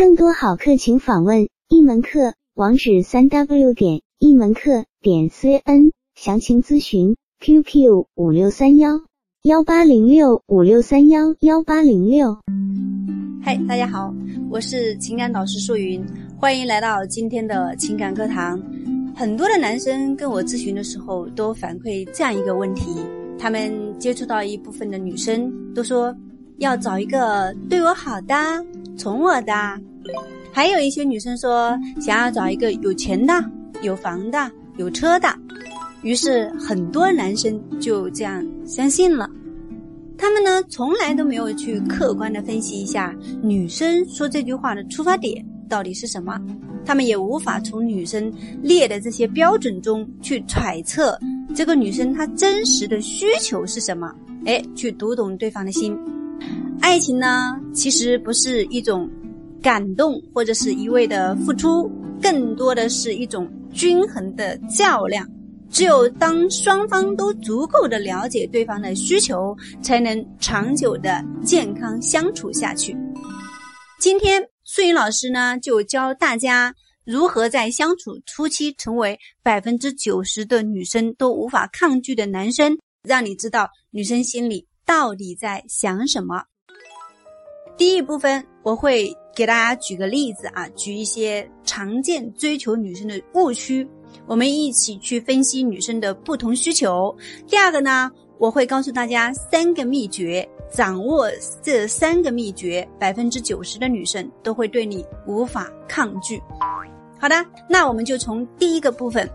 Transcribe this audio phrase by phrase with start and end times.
[0.00, 9.02] 更多好课请访问一门课网址：三 w 点一门课点 cn，详情咨询 QQ 五六三幺
[9.42, 12.38] 幺八零六五六三幺幺八零六。
[13.42, 14.14] 嗨，大家好，
[14.48, 16.02] 我是情感导师素云，
[16.38, 18.58] 欢迎来到今天的情感课堂。
[19.14, 22.96] 很多的男生跟我咨询的时候都反馈这样一个问题：
[23.38, 26.16] 他们接触到一部分的女生都说
[26.56, 28.34] 要找一个对我好的、
[28.96, 29.52] 宠我的；
[30.52, 33.32] 还有一些女生说想要找一个有钱的、
[33.82, 35.28] 有房的、有车的。
[36.02, 39.28] 于是很多男生就这样相信了。
[40.16, 46.40] 他们呢，从来都没有去客观的分析一下女生说这句话的出发点到底是什么。
[46.84, 51.18] 他们也无法从女生列的这些标准中去揣测
[51.54, 54.10] 这个女生她真实的需求是什么，
[54.46, 55.96] 哎，去读懂对方的心。
[56.80, 59.08] 爱情呢，其实不是一种
[59.62, 65.28] 感动或者是一味的付出，更多的是一种均衡的较量。
[65.70, 72.96] 只有当双方都足够的了解对方的需求，才能长久的健康相处下去。
[73.98, 74.46] 今天。
[74.62, 76.72] 素云老师呢，就教大家
[77.04, 86.44] 如何在相处初期成为百分之九十的女生都无法抗拒的男生，让你知道女生心里到底在想什么。
[87.80, 93.88] 第一部分，我会给大家举个例子啊，举一些常见追求女生的误区，
[94.26, 97.16] 我们一起去分析女生的不同需求。
[97.46, 100.46] 第二个呢，我会告诉大家三个秘诀。
[100.70, 101.26] 掌握
[101.62, 106.38] 这三个秘诀，百分之九十的女生都会对你无法抗拒。
[107.18, 109.26] 好的，那我们就从第一个部分，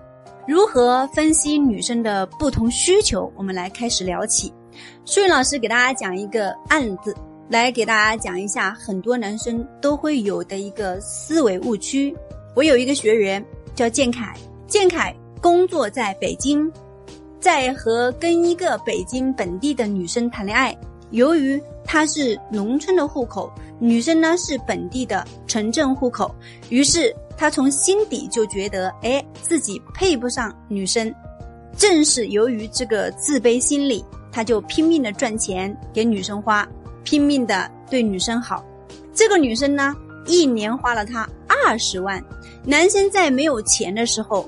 [0.47, 4.53] 如何分析女生的不同需求，我们来开始聊起。
[5.03, 7.13] 素云老师给大家讲一个案子，
[7.47, 12.15] 来给大家讲一下很多男生都会有的一个思维误区。
[12.55, 13.43] 我有一个学员
[13.75, 14.35] 叫建凯，
[14.67, 16.71] 建凯工作在北京，
[17.39, 20.75] 在和跟一个北京本地的女生谈恋爱。
[21.11, 26.33] 由于他是农村的户口，女生呢是本地的城镇户口，
[26.69, 31.13] 于是他从心底就觉得，哎，自己配不上女生。
[31.77, 36.67] 正是由于这个自卑心理，他就拼命的赚钱给女生花，
[37.05, 38.61] 拼命的对女生好。
[39.13, 39.95] 这个女生呢，
[40.25, 42.21] 一年花了他二十万。
[42.65, 44.45] 男生在没有钱的时候，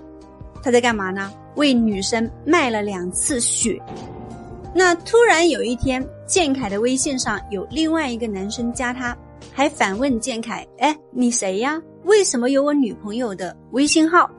[0.62, 1.32] 他在干嘛呢？
[1.56, 3.82] 为女生卖了两次血。
[4.76, 6.06] 那突然有一天。
[6.28, 9.18] 建凯的微信上有另外一个男生加他，
[9.54, 11.82] 还反问建凯：“哎，你谁呀？
[12.04, 14.30] 为什么有我女朋友的微信号？”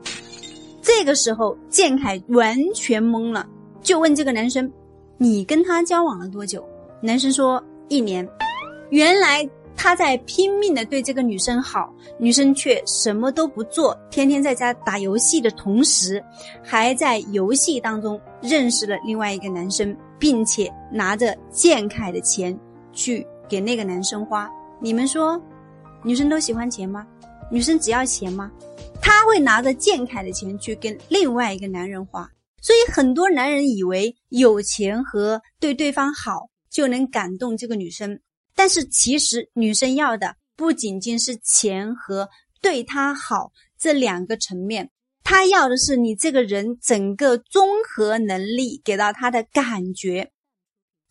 [0.83, 3.43] 这个时候，建凯完全懵了，
[3.81, 4.71] 就问这个男生
[5.17, 6.63] ：“你跟他交往了多久？”
[7.01, 7.59] 男生说
[7.89, 8.27] ：“一年。”
[8.89, 16.23] 原来他在拼命的对这个女生好，女生却什么都不做，天天在家打游戏的同时，
[16.63, 19.95] 还在游戏当中认识了另外一个男生。
[20.19, 22.53] 并且拿着建凯的钱
[22.91, 24.51] 去给那个男生花，
[24.81, 25.41] 你们说，
[26.03, 27.07] 女生都喜欢钱吗？
[27.49, 28.51] 女生只要钱吗？
[29.01, 32.29] 他会拿着建凯的钱去跟另外一个男人花，
[32.61, 38.21] 所以很多男人以为有钱和对对方好就能感动这个女生，
[38.55, 42.29] 但是其实女生要的不仅仅是钱和
[42.61, 44.89] 对她好这两个层面。
[45.21, 50.31] 她要的是你这个人整个综合能力给到她的感觉，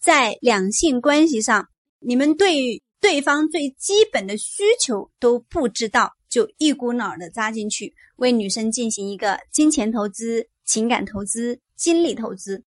[0.00, 1.68] 在两性关系上，
[1.98, 12.64] 你们对对方最基本的需求都不知道，就一股脑的扎进去，为女生进行一个金钱投资、情感投资、精力投资，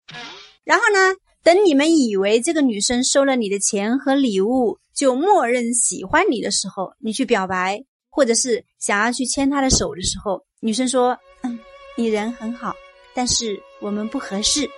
[0.63, 11.17] 然后呢，等你们以为这个女生收了你的钱和礼物就默认喜欢你的时候，你去表白，或者是想要去牵她的手的时候，女生说。
[11.43, 11.59] 嗯，
[11.97, 12.71] 你人很好，
[13.15, 14.69] 但是我们不合适。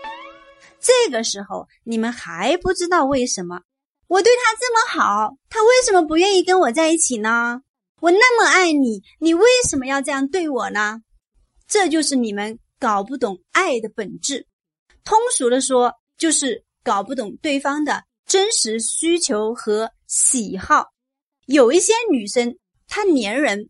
[0.79, 3.59] 这个时候你们还不知道为什么
[4.07, 7.62] 我对他这么好，他为什么不愿意跟我在一起呢？
[8.00, 11.02] 我那么爱你，你为什么要这样对我呢？
[11.67, 14.47] 这就是你们搞不懂爱的本质。
[15.03, 20.86] 通俗的说，就是搞不懂对方的真实需求和喜好。
[21.46, 22.58] 有一些女生
[22.88, 23.70] 她粘人，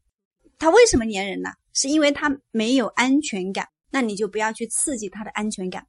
[0.59, 1.49] 她为什么粘人呢？
[1.73, 5.85] 是因为她没有安全感，那你就不要去刺激她的安全感。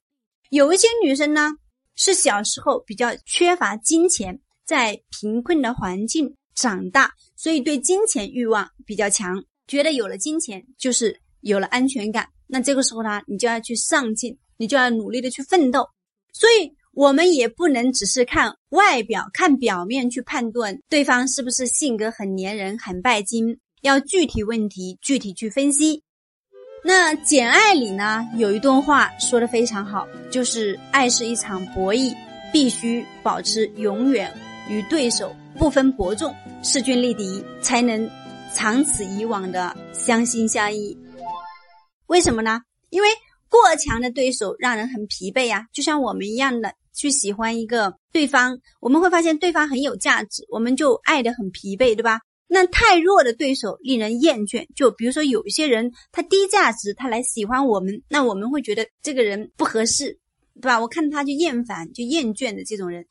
[0.51, 1.51] 有一些女生呢，
[1.95, 12.27] 是小时候比较缺乏金钱，在贫困的环境长大，所以对金钱欲望比较强，觉得有了金钱就是有了安全感。
[12.47, 15.87] 那这个时候呢，你就要去上进，你就要努力的去奋斗。
[16.35, 26.03] 所以我们也不能只是看外表、看表面去判断对方是不是性格很粘人、很拜金，要具体问题具体去分析。
[26.85, 32.15] 那《简爱》里呢，有一段话说的非常好，就是爱是一场博弈，
[32.53, 34.31] 必须保持永远
[34.69, 38.11] 与对手不分伯仲、势均力敌，才能
[38.53, 40.95] 长此以往的相心相依。
[42.09, 42.61] 为什么呢？
[42.91, 43.09] 因为
[43.55, 52.21] 过强的对手让人很疲惫呀，就像我们一样的去喜欢一个对方，我们会发现对方很有价值，我们就爱得很疲惫，对吧？
[52.49, 60.19] 那太弱的对手令人厌倦，就比如说有一些人他低价值，他来喜欢我们，那我们会觉得这个人不合适，
[60.61, 60.81] 对吧？
[60.81, 63.07] 我看他就厌烦，就厌倦的这种人，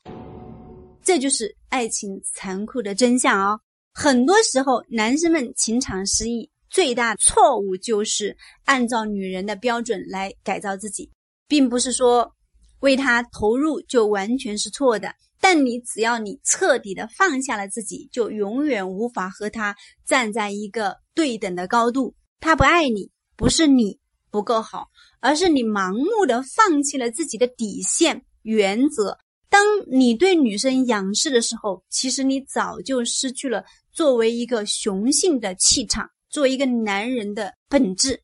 [1.02, 3.58] 这就是爱情残酷的真相哦。
[3.92, 11.08] 很多时候，男生们情场失意，最大错误就是按照女人的标准来改造自己，
[11.46, 12.34] 并不是说
[12.80, 15.14] 为他投入就完全是错的。
[15.40, 22.12] 但你只要你彻底的放下了自己，就永远无法和他站在一个对等的高度。
[22.40, 24.00] 他不爱你，不是你
[24.32, 24.88] 不够好，
[25.20, 29.16] 而是你盲目的放弃了自己的底线原则。
[29.48, 38.20] 当你对女生仰视的时候，其实你早就失去了作为一个雄性的气场，作为一个男人的本质。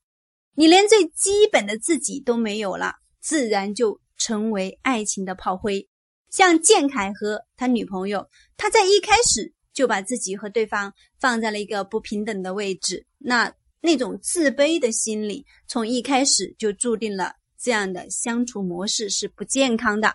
[0.56, 5.88] 你连最基本的自己都没有了，自然就成为爱情的炮灰。
[6.28, 8.26] 像建凯和他女朋友，
[8.56, 20.12] 他在一开始就把自己和对方放在了一个不平等的位置，那那种自卑的心理，从一开始就注定了这样的相处模式是不健康的。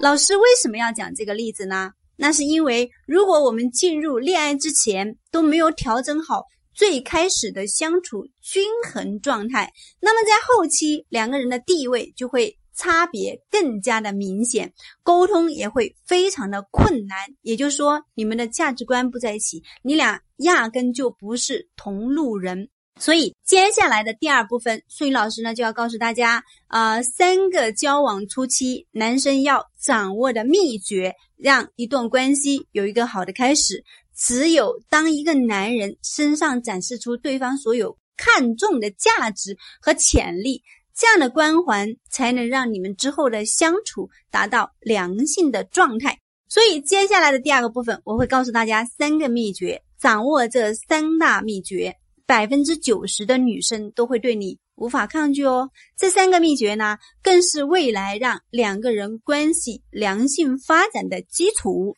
[0.00, 1.90] 老师为什么要讲这个例子呢？
[2.14, 6.44] 那是因为如果我们进入恋爱之前都没有调整好
[6.74, 12.56] 最开始的相处均衡状态，那么在后期两个人的地位就会。
[12.72, 14.72] 差别更加的明显，
[15.02, 17.18] 沟通也会非常的困难。
[17.42, 22.70] 也就是说，你们的价值观不在一起，你俩压根就不是同路人。
[22.98, 33.84] 所以，接下来的第二部分，素云老师呢就要告诉大家，啊，三个交往初期男生要掌握的秘诀，让一段关系有一个好的开始。
[34.20, 40.62] 只有当一个男人身上展示出对方所有看重的价值和潜力。
[40.94, 46.18] 这样的关环才能让你们之后的相处达到良性的状态。
[46.46, 49.80] 所以接下来的第二个部分，我会告诉大家三个秘诀。
[49.98, 51.96] 掌握这三大秘诀，
[52.26, 55.70] 百分之九十的女生都会对你无法抗拒哦。
[55.96, 61.96] 这三个秘诀呢，更是未来让两个人关系良性发展的基础。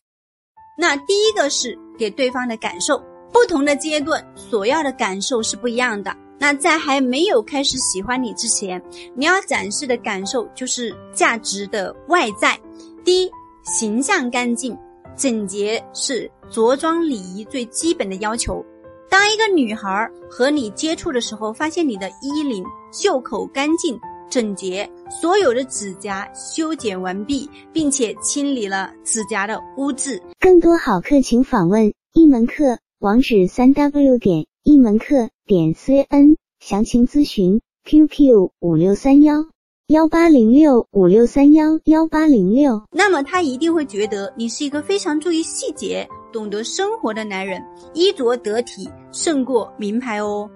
[0.75, 6.15] 那第一个是给对方的感受，不同的阶段所要的感受是不一样的。
[6.39, 8.81] 那在还没有开始喜欢你之前，
[9.15, 12.59] 你要展示的感受就是价值的外在。
[13.05, 13.31] 第一，
[13.63, 14.77] 形象干净
[15.15, 18.65] 整洁是着装礼仪最基本的要求。
[19.09, 23.97] 当一个女孩和你接触的时候，发现你的衣领、袖口干净
[24.33, 24.89] 整洁，
[25.21, 30.19] 所有的指甲修剪完毕，并且清理了指甲的污渍。
[30.39, 34.47] 更多好课请访问一门课网址：三 w 点。
[34.63, 39.45] 一门课点 cn 详情咨询 QQ 五六三幺
[39.87, 42.81] 幺八零六五六三幺幺八零六。
[42.91, 47.61] 那么他一定会觉得你是一个非常注意细节、懂得生活的男人，
[47.93, 50.49] 衣着得体胜过名牌哦，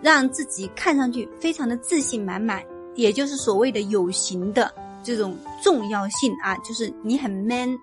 [0.00, 2.62] 让自己看上去非常的自信满满，
[2.94, 4.72] 也就是所谓的有形的
[5.02, 7.78] 这种重要性啊，就是你很 man。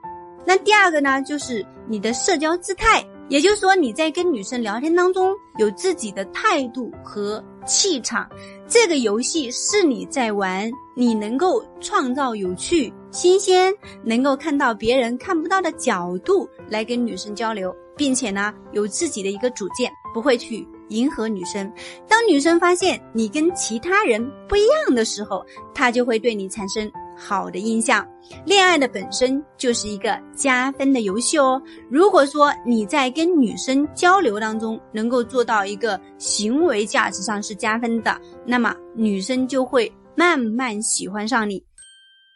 [0.46, 3.06] 那第二个呢，就是你的社交姿态。
[3.30, 8.30] 也就是说，你在跟女生聊天当中有自己的态度和气场，
[8.68, 21.72] 这个游戏是你在玩，你能够创造有趣、新鲜，能够看到别人看不到的角度来跟女生交流，并且呢，有自己的一个主见，不会去迎合女生。
[22.08, 25.44] 当女生发现你跟其他人不一样的时候，
[25.74, 26.92] 她就会对你产生。
[27.24, 28.08] 好的印象，
[28.46, 31.62] 恋爱的本身就是一个加分的游戏哦。
[31.88, 41.64] 如果说你在跟女生交流当中能够做到一个行为价值上是加分的，那么女生就会慢慢喜欢上你。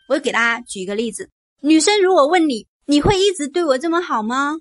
[0.07, 1.27] 我给大家举一个例子：
[1.61, 4.57] 女生如果问你，你会一直对我这么好吗？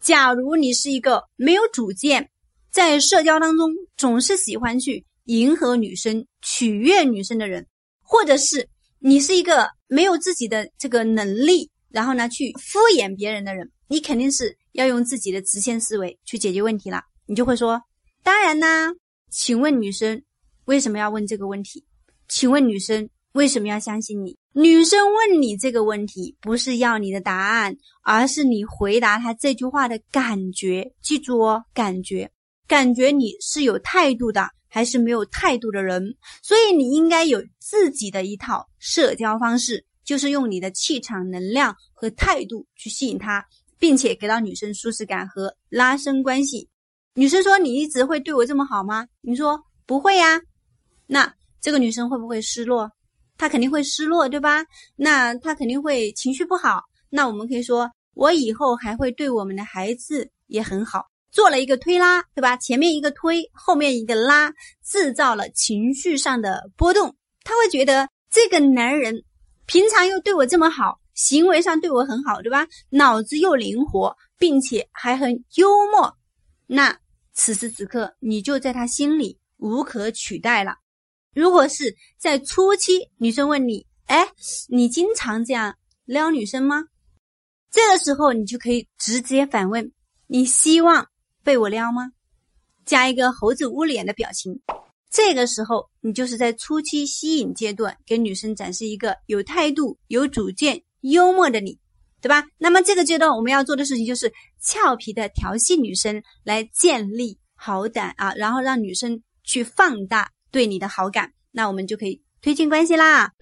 [0.00, 2.30] 假如你是一个没有主见，
[2.76, 7.66] 在社交当中总是喜欢去迎合女生、取悦女生的人，
[8.02, 8.68] 或者是。
[8.98, 17.00] 你是一个没有自己的这个能力，然后呢去敷衍别人的人，你肯定是要用自己的直线思维去解决问题了。
[17.24, 17.80] 你就会说，
[18.22, 18.92] 当然啦。
[19.30, 20.22] 请问女生
[20.66, 21.82] 为什么要问这个问题？
[22.28, 24.36] 请问女生为什么要相信你？
[24.52, 30.92] 女生问你这个问题，不是要你的答案，而是你回答她这句话的感觉。
[31.00, 32.30] 记住哦，感觉，
[32.66, 36.14] 感觉你是有态度的，还是没有态度的人？
[36.42, 43.44] 所以你应该有自己的一套社交方式，就是用你的气场、能量和态度去吸引她，
[43.78, 46.68] 并且给到女生舒适感和拉伸关系。
[47.14, 50.40] 女生说：“你一直会对我这么好吗？”你说：“不会呀。”
[51.06, 52.90] 那这个女生会不会失落？
[53.38, 54.64] 她肯定会失落，对吧？
[54.96, 56.82] 那她肯定会情绪不好。
[57.08, 61.06] 那我们可以说，我以后还会对我们的孩子也很好。
[61.36, 62.56] 做了一个推拉，对吧？
[62.56, 64.50] 前面一个推，后面一个拉，
[64.82, 67.14] 制造了情绪上的波动。
[67.44, 69.22] 他会觉得这个男人
[69.66, 72.66] 平常又对我这么好，行为上对我很好，对吧？
[72.88, 76.16] 脑子又灵活，并且还很幽默。
[76.66, 76.98] 那
[77.34, 80.76] 此时此刻，你就在他心里无可取代了。
[81.34, 84.26] 如果是在初期，女生问你：“哎，
[84.70, 85.76] 你经常这样
[86.06, 86.84] 撩女生吗？”
[87.70, 89.92] 这个时候，你就可以直接反问
[90.28, 91.06] ：“你希望
[91.46, 92.10] 被我撩吗？”
[92.84, 94.60] 加一个猴子捂脸的表情。
[95.08, 101.78] 这个时候，你就是在初期吸引阶段，给女生展示一个有态度、有主见、幽默的你，
[102.20, 102.44] 对吧？
[102.58, 110.30] 那么这个阶段我们要做的事情就是俏皮的调戏女生，来建立好感啊，然后让女生去放大。
[110.50, 113.32] 对你的好感，那我们就可以推进关系啦。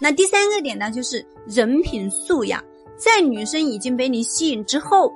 [0.00, 2.62] 那第三个点呢，就是人品素养。
[2.96, 5.12] 在女生已经被你吸引之后，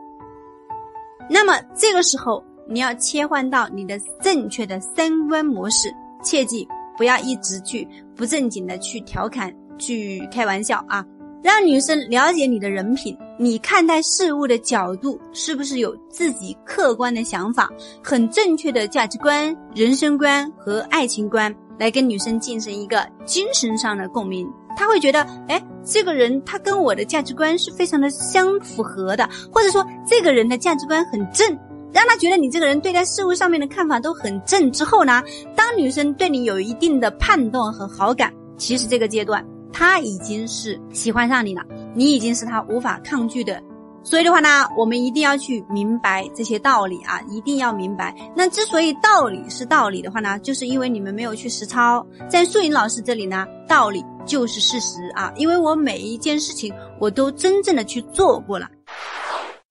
[1.28, 5.92] 那么这个时候你要切换到你的正确的三观模式，
[6.22, 6.66] 切记
[6.96, 11.04] 不要一直去不正经的去调侃、去开玩笑啊。
[11.42, 17.70] 让女生了解你的人品，你看待事物的角度是不是有自己客观的想法，
[18.02, 24.48] 很正确的价值观、人生观和爱情观，来跟女生进行一个精神上的共鸣。
[24.76, 31.48] 他会觉得，哎，这个人他跟我的价值观是非常的相符合的，或者说这个人的价值观很正，
[31.92, 34.70] 让他觉得你这个人对待事物上面的看法都很正。
[34.70, 35.22] 之后呢，
[35.56, 39.44] 当女生对你有一定的判断和好感，其实这个阶段。
[39.72, 41.62] 他已经是喜欢上你了，
[41.94, 43.62] 你已经是他无法抗拒的，
[44.06, 48.14] 所以的话呢，我们一定要去明白这些道理啊，一定要明白。
[48.36, 52.06] 那之所以道理是道理的话呢，就是因为你们没有去实操。
[52.30, 58.68] 在素云老师这里呢，道理就是事实啊，因为我每一件事情我都真正的去做过了。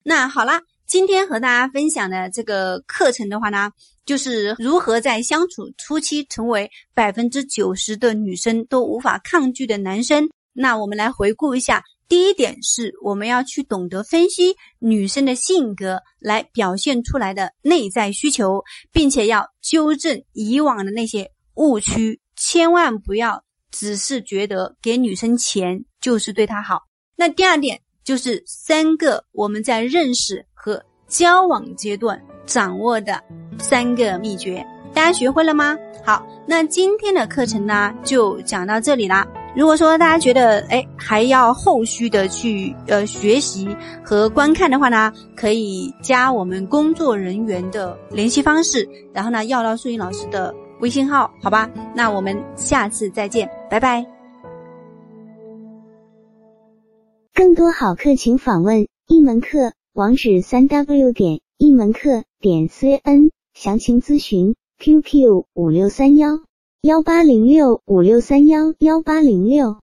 [0.02, 0.60] 那好了。
[0.86, 3.72] 今天和大家分享的这个课程的话呢，
[4.04, 10.28] 就是如何在相处初期成为百分之九十的女生都无法抗拒的男生。
[10.52, 26.80] 那我们来回顾一下，第一点是我们要去懂得分析女生的性格来表现出来的内在需求，并且要纠正以往的那些误区，千万不要只是觉得给女生钱就是对她好。
[27.16, 30.46] 那第二点就是三个我们在认识。
[30.66, 33.22] 和交往阶段掌握的
[33.56, 35.78] 三个秘诀，大家学会了吗？
[36.04, 39.24] 好，那今天的课程呢就讲到这里啦。
[39.56, 51.70] 如果说大家觉得哎还要后续的去呃学习和观看的话呢，可以加我们工作人员的联系方式，然后呢要到素英老师的微信号，好吧？
[51.94, 54.04] 那我们下次再见，拜拜。
[57.32, 59.72] 更多好课请访问一门课。
[59.94, 66.40] 网址：三 w 点一门课点 cn，详情咨询 QQ 五六三幺
[66.86, 69.74] 幺八零六五六三幺幺八零六。